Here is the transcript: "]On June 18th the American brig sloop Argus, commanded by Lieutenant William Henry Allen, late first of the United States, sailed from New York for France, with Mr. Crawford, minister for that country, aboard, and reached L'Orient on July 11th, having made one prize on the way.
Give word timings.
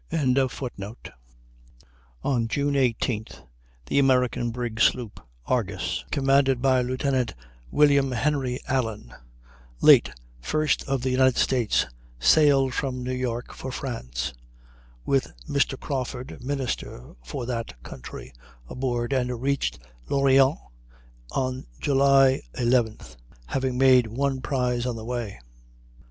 "]On 2.23 2.47
June 2.47 2.73
18th 2.73 3.47
the 3.85 3.99
American 3.99 4.49
brig 4.49 4.79
sloop 4.81 5.19
Argus, 5.45 6.05
commanded 6.09 6.59
by 6.59 6.81
Lieutenant 6.81 7.35
William 7.69 8.09
Henry 8.11 8.59
Allen, 8.67 9.13
late 9.79 10.09
first 10.39 10.83
of 10.85 11.03
the 11.03 11.11
United 11.11 11.37
States, 11.37 11.85
sailed 12.19 12.73
from 12.73 13.03
New 13.03 13.13
York 13.13 13.53
for 13.53 13.71
France, 13.71 14.33
with 15.05 15.31
Mr. 15.47 15.79
Crawford, 15.79 16.43
minister 16.43 17.13
for 17.23 17.45
that 17.45 17.83
country, 17.83 18.33
aboard, 18.67 19.13
and 19.13 19.39
reached 19.39 19.77
L'Orient 20.09 20.57
on 21.31 21.67
July 21.79 22.41
11th, 22.55 23.17
having 23.45 23.77
made 23.77 24.07
one 24.07 24.41
prize 24.41 24.87
on 24.87 24.95
the 24.95 25.05
way. 25.05 25.39